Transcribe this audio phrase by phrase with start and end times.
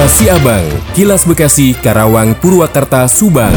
[0.00, 3.52] Kilas Siabang, Kilas Bekasi, Karawang, Purwakarta, Subang.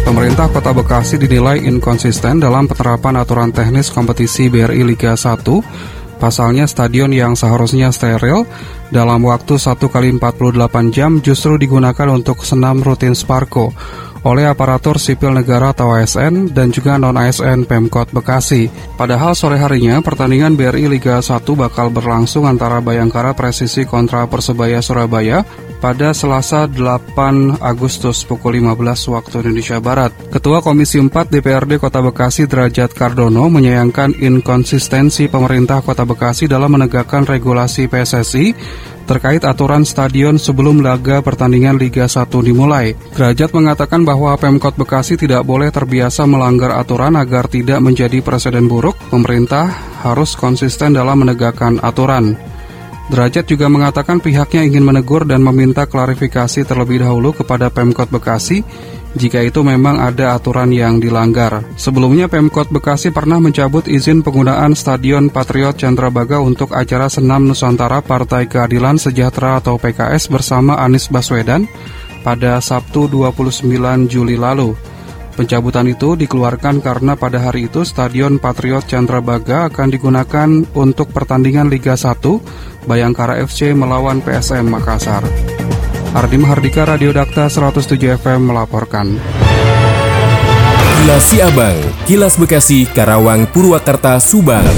[0.00, 5.44] Pemerintah Kota Bekasi dinilai inkonsisten dalam penerapan aturan teknis kompetisi BRI Liga 1
[6.16, 8.48] Pasalnya stadion yang seharusnya steril
[8.88, 13.76] dalam waktu 1 kali 48 jam justru digunakan untuk senam rutin Sparko
[14.26, 18.68] oleh aparatur sipil negara atau ASN dan juga non-ASN Pemkot Bekasi.
[18.96, 25.44] Padahal sore harinya pertandingan BRI Liga 1 bakal berlangsung antara Bayangkara Presisi kontra Persebaya Surabaya
[25.80, 30.12] pada Selasa 8 Agustus pukul 15 waktu Indonesia Barat.
[30.28, 37.24] Ketua Komisi 4 DPRD Kota Bekasi Derajat Kardono menyayangkan inkonsistensi pemerintah Kota Bekasi dalam menegakkan
[37.24, 38.52] regulasi PSSI
[39.10, 42.94] terkait aturan stadion sebelum laga pertandingan Liga 1 dimulai.
[43.18, 48.94] Derajat mengatakan bahwa Pemkot Bekasi tidak boleh terbiasa melanggar aturan agar tidak menjadi presiden buruk.
[49.10, 49.66] Pemerintah
[50.06, 52.49] harus konsisten dalam menegakkan aturan.
[53.10, 58.62] Derajat juga mengatakan pihaknya ingin menegur dan meminta klarifikasi terlebih dahulu kepada Pemkot Bekasi
[59.18, 61.66] jika itu memang ada aturan yang dilanggar.
[61.74, 68.46] Sebelumnya Pemkot Bekasi pernah mencabut izin penggunaan Stadion Patriot Chandrabaga untuk acara senam Nusantara Partai
[68.46, 71.66] Keadilan Sejahtera atau PKS bersama Anies Baswedan
[72.22, 73.66] pada Sabtu 29
[74.06, 74.89] Juli lalu.
[75.40, 81.96] Pencabutan itu dikeluarkan karena pada hari itu Stadion Patriot Chandrabaga akan digunakan untuk pertandingan Liga
[81.96, 82.20] 1
[82.84, 85.24] Bayangkara FC melawan PSM Makassar.
[86.12, 89.16] Ardi Mahardika Radio Dakta 107 FM melaporkan.
[91.00, 94.68] Kilas Siabang, Kilas Bekasi, Karawang, Purwakarta, Subang.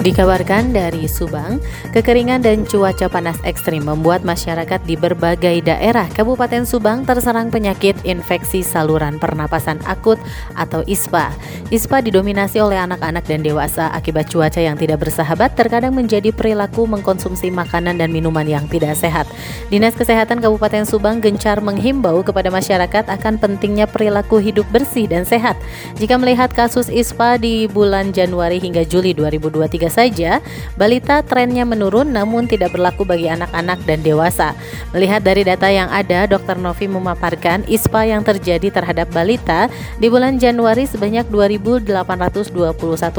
[0.00, 1.60] Dikabarkan dari Subang,
[1.92, 8.64] kekeringan dan cuaca panas ekstrim membuat masyarakat di berbagai daerah Kabupaten Subang terserang penyakit infeksi
[8.64, 10.16] saluran pernapasan akut
[10.56, 11.36] atau ISPA.
[11.68, 17.52] ISPA didominasi oleh anak-anak dan dewasa akibat cuaca yang tidak bersahabat terkadang menjadi perilaku mengkonsumsi
[17.52, 19.28] makanan dan minuman yang tidak sehat.
[19.68, 25.60] Dinas Kesehatan Kabupaten Subang gencar menghimbau kepada masyarakat akan pentingnya perilaku hidup bersih dan sehat.
[26.00, 30.38] Jika melihat kasus ISPA di bulan Januari hingga Juli 2023 saja,
[30.78, 34.54] balita trennya menurun namun tidak berlaku bagi anak-anak dan dewasa.
[34.94, 36.56] Melihat dari data yang ada, Dr.
[36.56, 39.66] Novi memaparkan ISPA yang terjadi terhadap balita
[39.98, 41.90] di bulan Januari sebanyak 2.821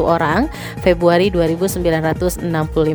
[0.02, 0.48] orang,
[0.80, 2.48] Februari 2.965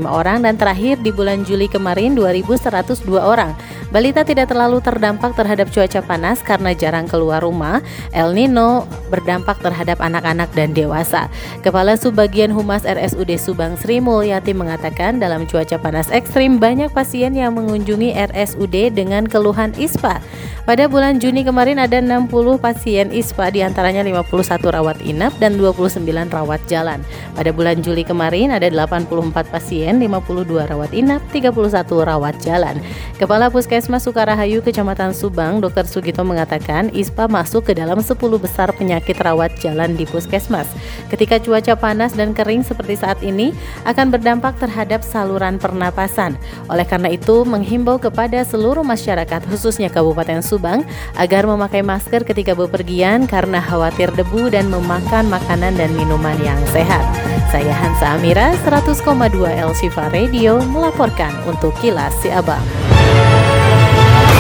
[0.08, 3.52] orang, dan terakhir di bulan Juli kemarin 2.102 orang.
[3.86, 7.78] Balita tidak terlalu terdampak terhadap cuaca panas karena jarang keluar rumah.
[8.10, 8.82] El Nino
[9.14, 11.30] berdampak terhadap anak-anak dan dewasa.
[11.62, 17.30] Kepala Subbagian Humas RSUD Subang Bang Sri Mulyati mengatakan dalam cuaca panas ekstrim banyak pasien
[17.38, 20.18] yang mengunjungi RSUD dengan keluhan ISPA.
[20.66, 22.26] Pada bulan Juni kemarin ada 60
[22.58, 26.98] pasien ISPA di antaranya 51 rawat inap dan 29 rawat jalan.
[27.38, 31.54] Pada bulan Juli kemarin ada 84 pasien, 52 rawat inap, 31
[32.02, 32.82] rawat jalan.
[33.14, 35.84] Kepala Puskesmas Sukarahayu Kecamatan Subang, Dr.
[35.84, 40.64] Sugito mengatakan ISPA masuk ke dalam 10 besar penyakit rawat jalan di Puskesmas.
[41.12, 43.52] Ketika cuaca panas dan kering seperti saat ini
[43.84, 46.40] akan berdampak terhadap saluran pernapasan.
[46.72, 50.80] Oleh karena itu, menghimbau kepada seluruh masyarakat khususnya Kabupaten Subang
[51.20, 57.04] agar memakai masker ketika bepergian karena khawatir debu dan memakan makanan dan minuman yang sehat.
[57.52, 59.06] Saya Hansa Amira, 100,2
[59.46, 59.72] El
[60.10, 62.64] Radio melaporkan untuk Kilas Si Abang.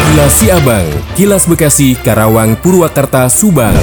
[0.06, 0.86] Kilas Si Abang,
[1.18, 3.74] Kilas Bekasi, Karawang, Purwakarta, Subang.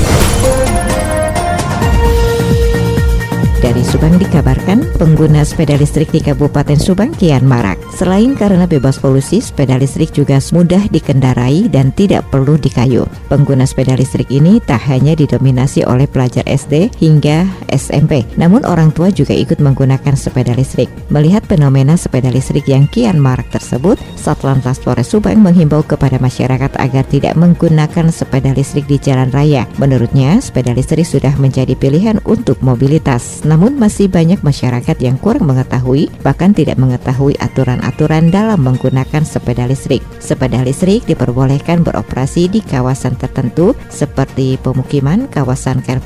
[3.63, 7.79] Dari Subang dikabarkan pengguna sepeda listrik di Kabupaten Subang kian marak.
[7.95, 13.07] Selain karena bebas polusi, sepeda listrik juga mudah dikendarai dan tidak perlu dikayu.
[13.31, 19.15] Pengguna sepeda listrik ini tak hanya didominasi oleh pelajar SD hingga SMP, namun orang tua
[19.15, 20.91] juga ikut menggunakan sepeda listrik.
[21.07, 27.07] Melihat fenomena sepeda listrik yang kian marak tersebut, Satlantas Polres Subang menghimbau kepada masyarakat agar
[27.07, 29.63] tidak menggunakan sepeda listrik di jalan raya.
[29.79, 36.09] Menurutnya, sepeda listrik sudah menjadi pilihan untuk mobilitas namun masih banyak masyarakat yang kurang mengetahui
[36.25, 40.01] bahkan tidak mengetahui aturan-aturan dalam menggunakan sepeda listrik.
[40.17, 46.01] Sepeda listrik diperbolehkan beroperasi di kawasan tertentu seperti pemukiman, kawasan Car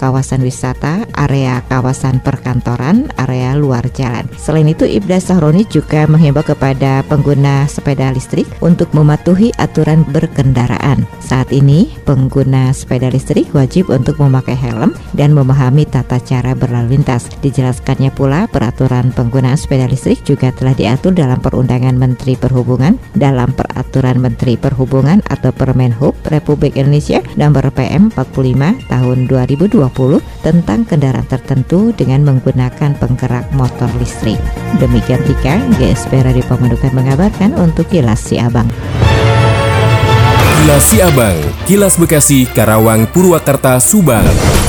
[0.00, 4.24] kawasan wisata, area kawasan perkantoran, area luar jalan.
[4.40, 11.04] Selain itu, Ibda Sahroni juga menghimbau kepada pengguna sepeda listrik untuk mematuhi aturan berkendaraan.
[11.20, 17.08] Saat ini, pengguna sepeda listrik wajib untuk memakai helm dan memahami tata cara berlalu lintas
[17.08, 17.40] lintas.
[17.40, 24.20] Dijelaskannya pula peraturan penggunaan sepeda listrik juga telah diatur dalam Perundangan Menteri Perhubungan dalam Peraturan
[24.20, 31.96] Menteri Perhubungan atau Permen Hub Republik Indonesia nomor PM 45 tahun 2020 tentang kendaraan tertentu
[31.96, 34.36] dengan menggunakan penggerak motor listrik.
[34.76, 38.68] Demikian Tika, GSP Radio Pemandukan mengabarkan untuk Kilas Si Abang.
[40.58, 44.67] Kilas Siabang, Kilas Bekasi, Karawang, Purwakarta, Subang.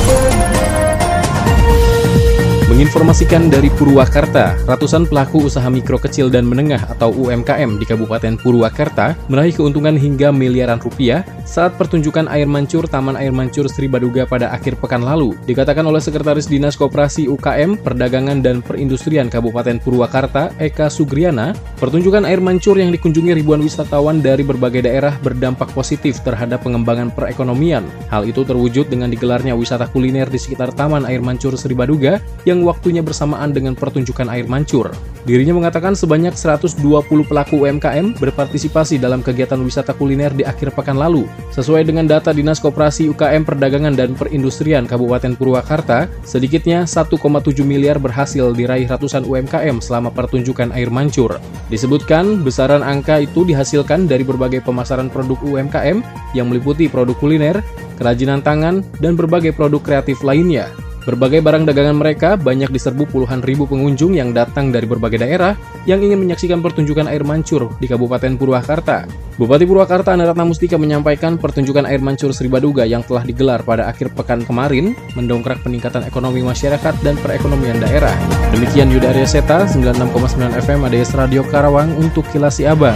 [2.70, 9.18] Menginformasikan dari Purwakarta, ratusan pelaku usaha mikro kecil dan menengah atau UMKM di Kabupaten Purwakarta
[9.26, 14.54] meraih keuntungan hingga miliaran rupiah saat pertunjukan air mancur Taman Air Mancur Sri Baduga pada
[14.54, 15.34] akhir pekan lalu.
[15.50, 22.38] Dikatakan oleh Sekretaris Dinas Koperasi UKM, Perdagangan dan Perindustrian Kabupaten Purwakarta, Eka Sugriana, pertunjukan air
[22.38, 27.82] mancur yang dikunjungi ribuan wisatawan dari berbagai daerah berdampak positif terhadap pengembangan perekonomian.
[28.14, 32.59] Hal itu terwujud dengan digelarnya wisata kuliner di sekitar Taman Air Mancur Sri Baduga yang
[32.64, 34.92] waktunya bersamaan dengan pertunjukan air mancur.
[35.28, 36.80] Dirinya mengatakan sebanyak 120
[37.28, 41.28] pelaku UMKM berpartisipasi dalam kegiatan wisata kuliner di akhir pekan lalu.
[41.52, 47.20] Sesuai dengan data Dinas Koperasi UKM Perdagangan dan Perindustrian Kabupaten Purwakarta, sedikitnya 1,7
[47.68, 51.38] miliar berhasil diraih ratusan UMKM selama pertunjukan air mancur.
[51.68, 56.02] Disebutkan, besaran angka itu dihasilkan dari berbagai pemasaran produk UMKM
[56.34, 57.62] yang meliputi produk kuliner,
[58.00, 60.89] kerajinan tangan, dan berbagai produk kreatif lainnya.
[61.10, 65.58] Berbagai barang dagangan mereka banyak diserbu puluhan ribu pengunjung yang datang dari berbagai daerah
[65.90, 69.10] yang ingin menyaksikan pertunjukan air mancur di Kabupaten Purwakarta.
[69.42, 74.14] Bupati Purwakarta Anaratna Mustika menyampaikan pertunjukan air mancur Sri Baduga yang telah digelar pada akhir
[74.14, 78.14] pekan kemarin mendongkrak peningkatan ekonomi masyarakat dan perekonomian daerah.
[78.54, 82.94] Demikian Yuda Arya Seta, 96,9 FM ADS Radio Karawang untuk Kilasi Abang.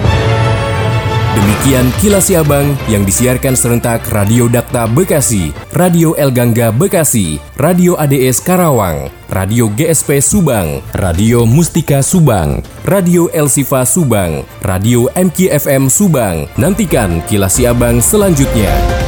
[1.34, 8.38] Demikian Kilas Abang yang disiarkan serentak Radio Dakta Bekasi, Radio El Gangga Bekasi, Radio ADS
[8.46, 16.46] Karawang, Radio GSP Subang, Radio Mustika Subang, Radio El Sifa Subang, Radio MKFM Subang.
[16.54, 19.03] Nantikan Kilas Abang selanjutnya.